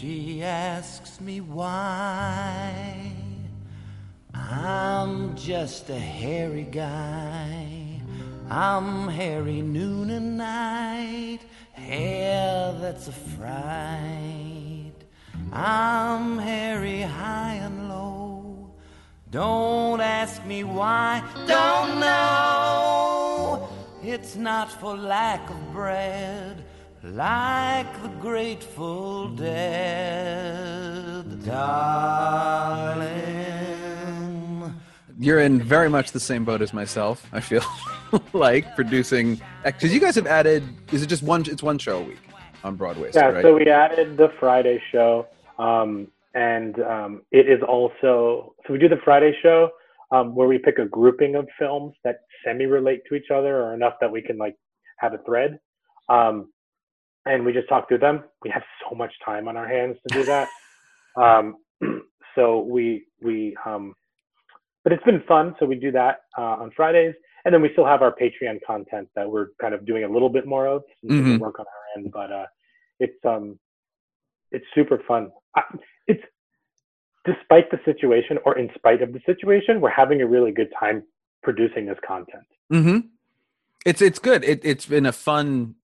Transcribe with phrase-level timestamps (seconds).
[0.00, 3.12] She asks me why.
[4.32, 8.00] I'm just a hairy guy.
[8.48, 11.40] I'm hairy noon and night.
[11.72, 14.94] Hair that's a fright.
[15.52, 18.70] I'm hairy high and low.
[19.30, 21.22] Don't ask me why.
[21.46, 23.68] Don't know.
[24.02, 26.64] It's not for lack of bread
[27.02, 30.64] like the Grateful Dead,
[31.44, 33.20] darling.
[35.18, 37.26] You're in very much the same boat as myself.
[37.32, 37.64] I feel
[38.32, 40.62] like producing because you guys have added.
[40.92, 41.42] Is it just one?
[41.46, 42.18] It's one show a week
[42.64, 43.10] on Broadway.
[43.14, 43.26] Yeah.
[43.26, 43.42] right?
[43.42, 45.26] So we added the Friday show,
[45.58, 49.70] um, and um, it is also so we do the Friday show
[50.10, 53.72] um, where we pick a grouping of films that semi relate to each other or
[53.74, 54.56] enough that we can like
[54.98, 55.58] have a thread.
[56.08, 56.50] Um,
[57.26, 58.24] and we just talk through them.
[58.42, 60.48] We have so much time on our hands to do that.
[61.20, 61.56] um,
[62.34, 63.94] so we we um,
[64.84, 65.54] but it's been fun.
[65.60, 69.08] So we do that uh, on Fridays, and then we still have our Patreon content
[69.14, 70.82] that we're kind of doing a little bit more of.
[71.00, 71.38] Since we Mhm.
[71.38, 72.46] work on our end, but uh,
[72.98, 73.58] it's um,
[74.50, 75.30] it's super fun.
[75.56, 75.62] I,
[76.06, 76.22] it's
[77.24, 81.02] despite the situation, or in spite of the situation, we're having a really good time
[81.42, 82.44] producing this content.
[82.72, 82.98] Mm-hmm.
[83.84, 84.44] It's it's good.
[84.44, 85.74] It it's been a fun.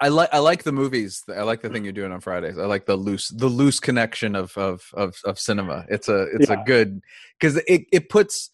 [0.00, 1.24] I like I like the movies.
[1.28, 1.74] I like the mm-hmm.
[1.74, 2.58] thing you're doing on Fridays.
[2.58, 5.84] I like the loose the loose connection of of of, of cinema.
[5.88, 6.60] It's a it's Yeah.
[6.60, 7.00] a good
[7.38, 8.50] because it it puts.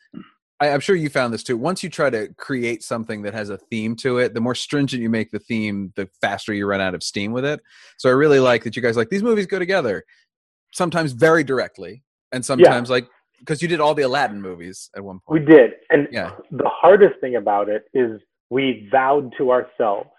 [0.61, 1.57] I, I'm sure you found this too.
[1.57, 5.03] Once you try to create something that has a theme to it, the more stringent
[5.03, 7.61] you make the theme, the faster you run out of steam with it.
[7.99, 10.05] So I really like that you guys like these movies go together.
[10.73, 15.21] Sometimes very directly, and sometimes like because you did all the Aladdin movies at one
[15.21, 15.41] point.
[15.41, 16.33] We did, and Yeah.
[16.51, 20.11] the hardest thing about it is we vowed to ourselves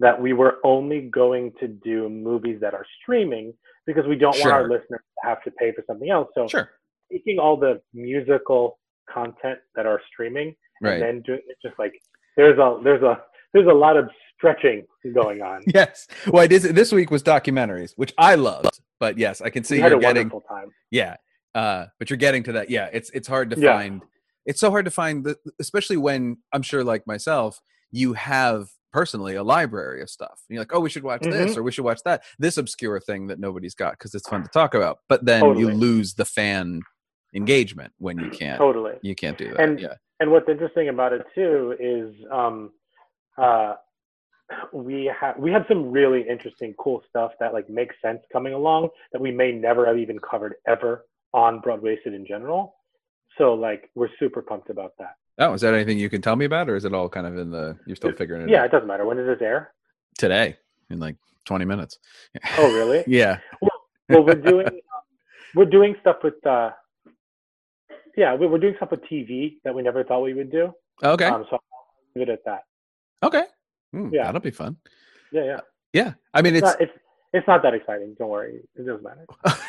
[0.00, 3.52] that we were only going to do movies that are streaming
[3.86, 6.28] because we don't want our listeners to have to pay for something else.
[6.34, 6.70] So Sure.
[7.10, 8.78] taking all the musical
[9.12, 10.94] content that are streaming Right.
[10.94, 11.94] and then doing it's just like
[12.36, 13.22] there's a there's a
[13.54, 14.84] there's a lot of stretching
[15.14, 15.62] going on.
[15.74, 16.06] Yes.
[16.26, 16.64] Well, it is.
[16.64, 18.80] This week was documentaries, which I loved.
[19.00, 20.30] But yes, I can see you're getting.
[20.90, 21.16] Yeah.
[21.54, 22.68] Uh, but you're getting to that.
[22.68, 22.90] Yeah.
[22.92, 23.72] It's it's hard to Yeah.
[23.78, 24.02] find.
[24.44, 29.34] It's so hard to find, the, especially when I'm sure, like myself, you have personally
[29.34, 30.40] a library of stuff.
[30.48, 31.58] And you're like, oh, we should watch this Mm-hmm.
[31.58, 32.22] or we should watch that.
[32.38, 34.98] This obscure thing that nobody's got because it's fun to talk about.
[35.08, 36.80] But then you lose the fan
[37.34, 38.58] engagement when you can't.
[38.58, 38.94] Totally.
[39.02, 39.60] You can't do that.
[39.60, 39.94] And- yeah.
[40.20, 42.70] and what's interesting about it too is um,
[43.36, 43.74] uh,
[44.72, 48.88] we have we have some really interesting, cool stuff that like makes sense coming along
[49.12, 51.04] that we may never have even covered ever
[51.34, 52.76] on Broadwaysted in general.
[53.38, 55.16] So like we're super pumped about that.
[55.38, 57.36] Oh, is that anything you can tell me about, or is it all kind of
[57.36, 57.76] in the?
[57.86, 59.04] You're still figuring it Yeah, out it doesn't matter.
[59.04, 59.72] When does this air?
[60.18, 60.56] today
[60.88, 61.98] in like 20 minutes.
[62.56, 63.04] Oh, really?
[63.06, 63.38] Yeah.
[64.08, 64.80] well, we're doing um,
[65.54, 66.70] we're doing stuff with uh,
[68.16, 70.72] yeah, we- we're doing stuff with TV that we never thought we would do.
[71.02, 71.26] Okay.
[71.26, 71.60] Um, so I'll
[72.14, 72.62] leave it at that.
[73.22, 73.42] Okay.
[73.92, 74.24] Hmm, Yeah.
[74.24, 74.76] That'll be fun.
[75.32, 75.60] Yeah, yeah.
[75.92, 76.12] Yeah.
[76.32, 76.92] I mean, It's it's not, it's
[77.34, 78.14] it's not that exciting.
[78.18, 78.60] Don't worry.
[78.74, 79.26] It doesn't matter.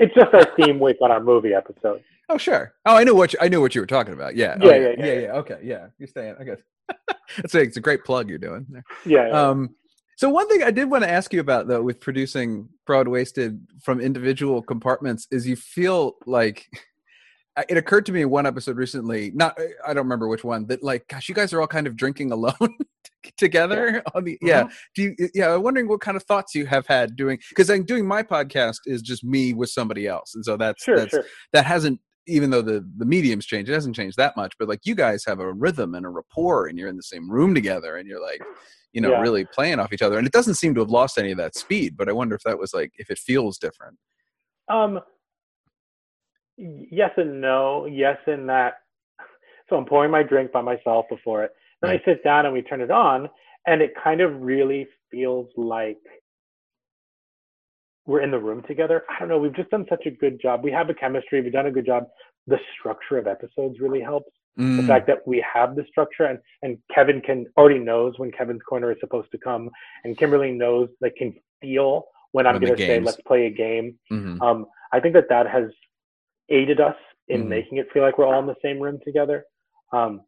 [0.00, 2.02] It's just our theme week on our movie episode.
[2.28, 2.74] Oh sure.
[2.86, 4.36] Oh, I knew what you, I knew what you were talking about.
[4.36, 4.56] Yeah.
[4.60, 5.32] Oh, Yeah, yeah, yeah, yeah, yeah, yeah.
[5.32, 5.58] Okay.
[5.62, 5.86] Yeah.
[5.98, 6.36] You're staying.
[6.40, 6.58] I guess.
[7.38, 8.66] it's a, it's a great plug you're doing.
[8.68, 8.84] There.
[9.04, 9.28] Yeah.
[9.28, 9.48] yeah.
[9.48, 9.74] Um.
[10.16, 14.00] So one thing I did want to ask you about though, with producing Broadwaysted from
[14.00, 16.66] individual compartments, is you feel like
[17.68, 19.32] it occurred to me in one episode recently.
[19.34, 20.66] Not I don't remember which one.
[20.66, 22.78] That like, gosh, you guys are all kind of drinking alone
[23.36, 24.68] together on the yeah.
[24.94, 27.82] do you yeah i'm wondering what kind of thoughts you have had doing because i'm
[27.82, 31.24] doing my podcast is just me with somebody else and so that's sure, that's sure.
[31.52, 34.80] that hasn't even though the the medium's changed it hasn't changed that much but like
[34.84, 37.96] you guys have a rhythm and a rapport and you're in the same room together
[37.96, 38.40] and you're like
[38.92, 39.20] you know Yeah.
[39.20, 41.54] really playing off each other and it doesn't seem to have lost any of that
[41.56, 43.98] speed but i wonder if that was like if it feels different
[44.68, 45.00] Um,
[46.56, 47.86] yes and no.
[47.86, 48.74] Yes, in that.
[49.68, 51.52] So I'm pouring my drink by myself before it.
[51.80, 52.02] Then Right.
[52.02, 53.28] I sit down and we turn it on,
[53.66, 55.98] and it kind of really feels like
[58.06, 59.04] we're in the room together.
[59.08, 59.38] I don't know.
[59.38, 60.62] We've just done such a good job.
[60.62, 61.40] We have a chemistry.
[61.40, 62.04] We've done a good job.
[62.46, 64.30] The structure of episodes really helps.
[64.56, 68.30] the Mm, fact that we have the structure and and Kevin can already knows when
[68.30, 69.68] Kevin's corner is supposed to come
[70.04, 73.98] and Kimberly knows like can feel when I'm going to say let's play a game.
[74.12, 74.40] mhm.
[74.42, 75.70] Um, I think that that has
[76.50, 76.96] aided us
[77.28, 77.48] in Mhm.
[77.48, 79.44] making it feel like we're all in the same room together.
[79.92, 80.22] Um,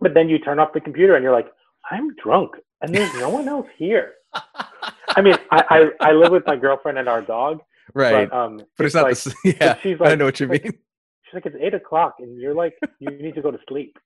[0.00, 1.50] but then you turn off the computer and you're like,
[1.90, 2.52] I'm drunk
[2.82, 4.14] and there's no one else here.
[5.16, 7.60] I mean, I, I, I live with my girlfriend and our dog,
[7.94, 10.64] right but um, but it's not like, the yeah she's i know what you like-
[10.64, 10.72] mean
[11.24, 13.96] she's like, it's eight o'clock and you're like, you need to go to sleep.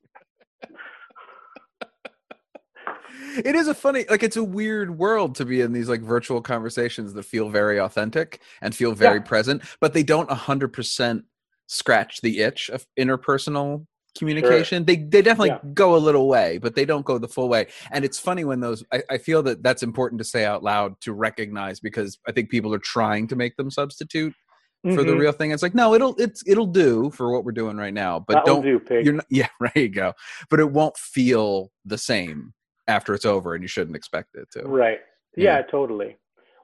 [3.45, 6.41] it is a funny like it's a weird world to be in these like virtual
[6.41, 9.23] conversations that feel very authentic and feel very Yeah.
[9.25, 11.23] present but they don't 100%
[11.67, 13.87] scratch the itch of interpersonal
[14.19, 15.61] communication they they definitely Yeah.
[15.75, 18.61] go a little way but they don't go the full way and it's funny when
[18.61, 22.32] those I, I feel that that's important to say out loud to recognize because i
[22.32, 24.35] think people are trying to make them substitute
[24.94, 25.19] for the Mhm.
[25.20, 28.19] real thing it's like no it'll it's it'll do for what we're doing right now
[28.20, 29.05] but That'll don't do, pig.
[29.05, 30.12] you're not yeah right you go
[30.50, 32.53] but it won't feel the same
[32.87, 34.99] after it's over and you shouldn't expect it to Right.
[35.37, 35.59] Yeah.
[35.59, 36.17] Yeah, totally.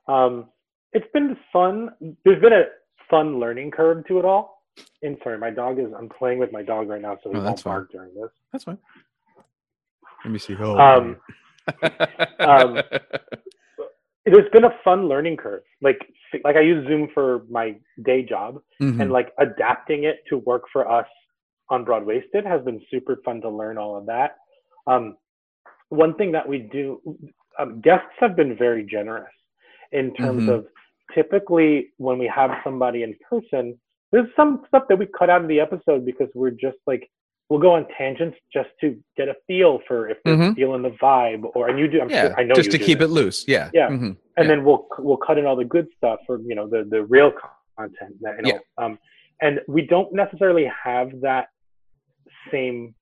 [0.08, 0.46] Um,
[0.92, 1.90] it's been fun.
[2.24, 2.64] There's been a
[3.10, 4.53] fun learning curve to it all.
[5.02, 5.86] And sorry, my dog is.
[5.96, 7.72] I'm playing with my dog right now, so he Oh, won't fine.
[7.74, 8.30] bark during this.
[8.52, 8.78] that's fine
[10.24, 11.16] let me see oh Um,
[12.40, 12.82] um,
[14.24, 15.62] There's been a fun learning curve.
[15.82, 15.98] Like,
[16.44, 19.00] like I use Zoom for my day job, Mhm.
[19.02, 21.06] and like adapting it to work for us
[21.68, 24.36] on Broadwaysted has been super fun to learn all of that.
[24.86, 25.16] Um,
[25.90, 27.00] one thing that we do,
[27.58, 29.32] um, guests have been very generous
[29.92, 30.54] in terms Mhm.
[30.54, 30.66] of
[31.14, 33.78] typically when we have somebody in person,
[34.14, 37.10] there's some stuff that we cut out of the episode because we're just like,
[37.48, 40.54] we'll go on tangents just to get a feel for if they're Mhm.
[40.54, 43.00] feeling the vibe or, and you do, I'm yeah sure, I know just to keep
[43.00, 43.88] this it loose yeah Yeah.
[43.88, 43.92] Mhm.
[44.02, 44.44] and Yeah.
[44.46, 47.32] then we'll we'll cut in all the good stuff for you know the the real
[47.76, 48.84] content that you know Yeah.
[48.84, 48.98] um
[49.42, 51.48] and we don't necessarily have that
[52.52, 52.94] same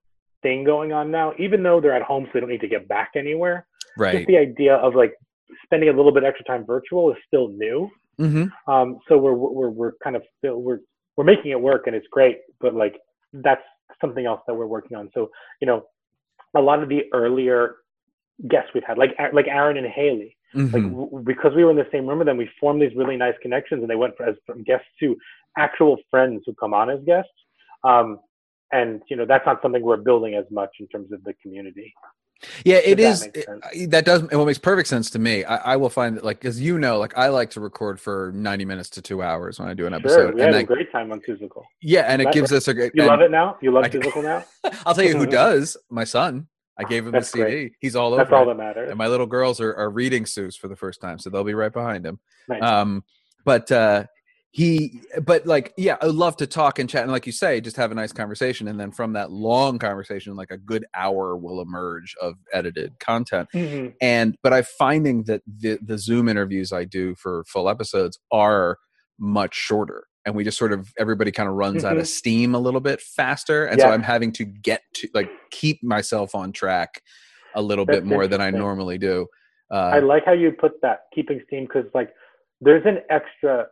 [0.43, 2.89] thing going on now even though they're at home so they don't need to get
[2.89, 3.67] back anywhere
[3.97, 5.15] right just the idea of like
[5.65, 7.89] spending a little bit extra time virtual is still new
[8.19, 10.81] hmm um so we're we're we're kind of still we're
[11.23, 12.99] we're making it work and it's great but like
[13.33, 13.63] that's
[14.01, 15.31] something else that we're working on so
[15.61, 15.85] you know
[16.57, 17.77] a lot of the earlier
[18.49, 21.77] guests we've had like like Aaron and Haley like hmm w- because we were in
[21.77, 24.29] the same room with them, we formed these really nice connections, and they went from,
[24.29, 25.17] as from guests to
[25.57, 27.31] actual friends who come on as guests.
[27.85, 28.19] Um,
[28.73, 31.95] and you know that's not something we're building as much in terms of the community.
[32.65, 35.77] Yeah it that is it- that does it makes perfect sense to me I, I
[35.77, 38.91] will find that like as you know like i like to record for 90 minutes
[38.91, 41.13] to two hours when i do an Sure, episode we and had a great time
[41.13, 41.65] on Physical.
[41.81, 43.57] yeah and it That- gives us a great You and- love it now?
[43.61, 44.45] You love Physical now?
[44.87, 45.77] I'll tell you who does.
[45.91, 46.49] My son.
[46.79, 47.51] I gave him That's the CD.
[47.51, 47.73] great.
[47.81, 48.17] He's all over.
[48.25, 48.89] That's all that matters.
[48.89, 51.53] And my little girls are, are reading Seuss for the first time, so they'll be
[51.55, 52.19] right behind him.
[52.49, 52.63] Nice.
[52.63, 53.05] Um,
[53.45, 54.05] but uh,
[54.53, 57.77] he, but like, yeah, I love to talk and chat, and like you say, just
[57.77, 61.63] have a nice conversation, and then from that long conversation, like a good hour will
[61.63, 63.49] emerge of edited content.
[63.55, 63.95] Mhm.
[64.03, 68.77] And but I'm finding that the the Zoom interviews I do for full episodes are
[69.19, 70.05] much shorter.
[70.27, 72.07] And we just sort of everybody kind of runs out of Mhm.
[72.09, 73.65] steam a little bit faster.
[73.65, 77.01] And so I'm having to get to like keep myself on track
[77.55, 79.27] a little bit more than I normally do.
[79.71, 82.11] I Uh, like how you put that keeping steam because like
[82.61, 83.67] there's an extra.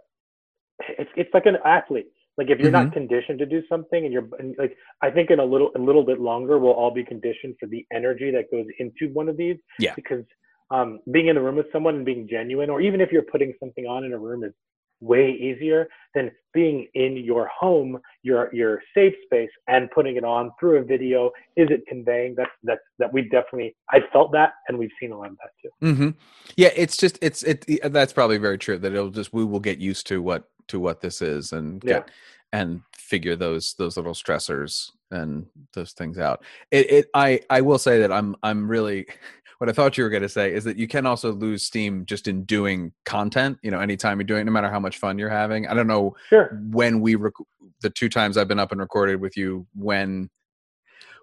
[0.98, 2.06] It's it's like an athlete.
[2.38, 2.72] Like if you're Mm-hmm.
[2.72, 5.78] not conditioned to do something, and you're and like I think in a little a
[5.78, 9.36] little bit longer, we'll all be conditioned for the energy that goes into one of
[9.36, 9.56] these.
[9.78, 9.94] Yeah.
[9.94, 10.24] Because
[10.70, 13.54] um, being in the room with someone and being genuine, or even if you're putting
[13.60, 14.52] something on in a room, is
[15.00, 20.50] way easier than being in your home, your your safe space, and putting it on
[20.60, 21.30] through a video.
[21.56, 22.34] Is it conveying?
[22.36, 25.50] That's that's that we definitely I felt that, and we've seen a lot of that
[25.62, 25.70] too.
[25.82, 26.14] mhm.
[26.56, 27.64] Yeah, it's just it's it.
[27.92, 28.78] That's probably very true.
[28.78, 31.94] That it'll just we will get used to what to what this is and Yeah.
[32.00, 32.10] get
[32.52, 36.42] and figure those those little stressors and those things out.
[36.70, 39.06] It, it I I will say that I'm I'm really
[39.58, 42.06] what I thought you were going to say is that you can also lose steam
[42.06, 43.58] just in doing content.
[43.62, 45.66] You know, anytime you're doing, no matter how much fun you're having.
[45.68, 46.58] I don't know Sure.
[46.70, 47.34] when we rec-
[47.82, 50.30] the two times I've been up and recorded with you when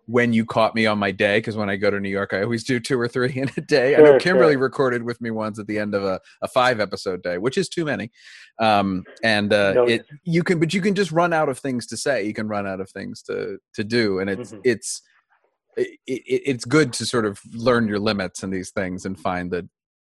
[0.07, 2.41] when you caught me on my day because when I go to New York I
[2.41, 3.95] always do two or three in a day.
[3.95, 4.61] I know Kimberly sure.
[4.61, 7.67] recorded with me once at the end of a, a five episode day, which is
[7.69, 8.09] too many.
[8.59, 11.97] Um, and uh, it you can but you can just run out of things to
[11.97, 12.25] say.
[12.25, 14.61] You can run out of things to to do, and it's Mhm.
[14.63, 15.01] it's
[15.75, 19.51] it, it, it's good to sort of learn your limits and these things and find
[19.51, 19.65] that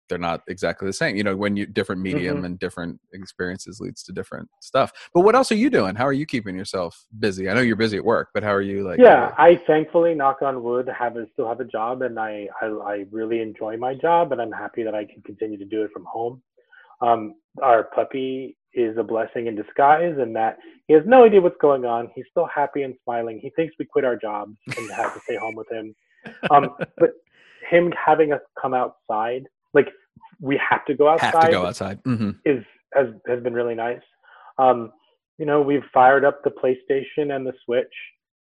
[0.09, 1.15] they're not exactly the same.
[1.15, 2.45] You know, when you different medium Mhm.
[2.45, 4.91] and different experiences leads to different stuff.
[5.13, 5.95] But what else are you doing?
[5.95, 7.49] How are you keeping yourself busy?
[7.49, 8.99] I know you're busy at work, but how are you like?
[8.99, 12.47] yeah uh, i thankfully knock on wood have a, still have a job and I,
[12.61, 15.83] I i really enjoy my job and i'm happy that i can continue to do
[15.83, 16.41] it from home
[17.01, 21.57] um our puppy is a blessing in disguise and that he has no idea what's
[21.61, 25.13] going on he's still happy and smiling he thinks we quit our jobs and have
[25.13, 25.95] to stay home with him
[26.51, 27.11] um but
[27.69, 29.87] him having us come outside like
[30.39, 31.99] we have to go outside have to go outside.
[32.05, 34.01] hmm is has has been really nice.
[34.57, 34.91] Um,
[35.37, 37.93] you know, we've fired up the PlayStation and the Switch.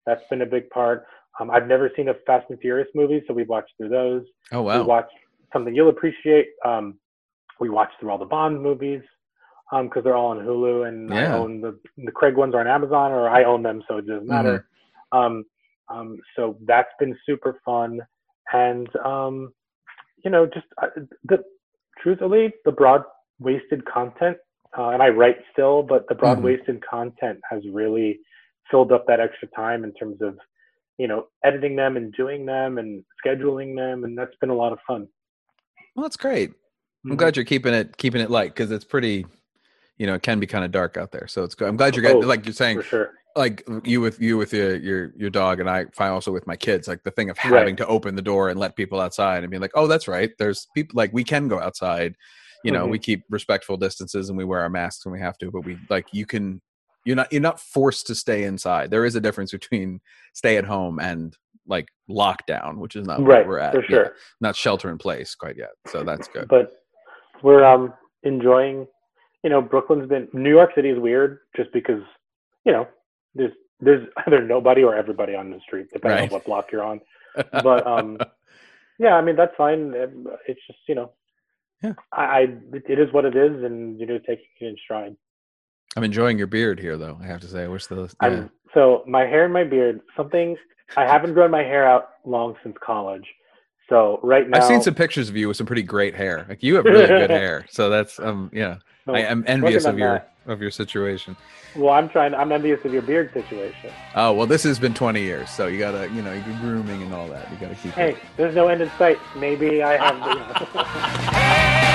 [0.06, 1.06] That's been a big part.
[1.40, 4.24] Um, I've never seen a Fast and Furious movie, so we've watched through those.
[4.52, 4.84] Oh We wow.
[4.84, 5.14] watched
[5.54, 6.48] something you'll appreciate.
[6.66, 6.98] Um,
[7.60, 9.02] we watched through all the Bond movies
[9.72, 13.12] because they're all on Hulu, and I own the the Craig ones are on Amazon,
[13.12, 14.66] or I own them, so it doesn't matter.
[15.14, 15.18] Mm-hmm.
[15.18, 15.46] Um,
[15.90, 18.00] um, so that's been super fun,
[18.54, 19.54] and um,
[20.24, 20.88] you know, just uh,
[21.24, 21.44] the
[22.02, 23.04] truthfully, the broad
[23.40, 24.38] wasted content,
[24.78, 26.90] uh, and I write still, but the Broadwaysted mm-hmm.
[26.90, 28.20] content has really
[28.70, 30.38] filled up that extra time in terms of,
[30.98, 34.74] you know, editing them and doing them and scheduling them, and that's been a lot
[34.74, 35.08] of fun.
[35.96, 36.50] Well, that's great.
[36.50, 37.18] I'm mm-hmm.
[37.18, 39.26] glad you're keeping it keeping it light because it's pretty,
[39.98, 41.28] you know, it can be kind of dark out there.
[41.28, 41.68] So it's good.
[41.68, 43.12] I'm glad you're getting oh, like you're saying, sure.
[43.36, 46.56] like you with you with your your your dog and I find also with my
[46.56, 47.78] kids, like the thing of having right.
[47.78, 50.32] to open the door and let people outside and being like, oh, that's right.
[50.38, 52.16] There's people like we can go outside.
[52.64, 52.92] You know, mm-hmm.
[52.92, 55.78] we keep respectful distances and we wear our masks when we have to, but we
[55.90, 56.62] like you can
[57.06, 58.92] you're not you're not forced to stay inside.
[58.92, 60.02] There is a difference between
[60.34, 61.36] stay at home and
[61.66, 63.76] like lockdown, which is not right, we're at.
[63.76, 64.04] For sure.
[64.04, 64.10] Yeah,
[64.42, 65.72] not shelter in place quite yet.
[65.88, 66.48] So that's good.
[66.48, 66.72] But
[67.44, 68.88] we're um enjoying
[69.48, 72.02] you know, Brooklyn's been New York City is weird just because,
[72.66, 72.86] you know,
[73.34, 76.30] there's there's either nobody or everybody on the street, depending right.
[76.30, 77.00] on what block you're on.
[77.64, 78.18] But um
[79.00, 79.94] yeah, I mean that's fine.
[80.50, 81.14] It's just, you know,
[81.82, 81.94] yeah.
[82.12, 82.40] I, I
[82.74, 85.16] it is what it is and you know, taking it in stride.
[85.96, 87.64] I'm enjoying your beard here though, I have to say.
[87.64, 88.48] I wish the yeah.
[88.74, 90.58] so my hair and my beard, something
[90.98, 93.26] I haven't grown my hair out long since college.
[93.88, 96.46] So right now, I've seen some pictures of you with some pretty great hair.
[96.50, 97.66] Like you have really good hair.
[97.70, 100.34] So that's um yeah, no, I am envious of your that.
[100.46, 101.36] of your situation.
[101.76, 102.34] Well, I'm trying.
[102.34, 103.92] I'm envious of your beard situation.
[104.16, 107.14] Oh well, this has been 20 years, so you gotta you know you're grooming and
[107.14, 107.52] all that.
[107.52, 107.94] You gotta keep.
[107.94, 108.18] Hey, it.
[108.36, 109.20] there's no end in sight.
[109.36, 111.84] Maybe I have.